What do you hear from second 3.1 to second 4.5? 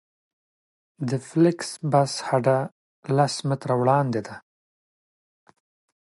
لس متره وړاندې ده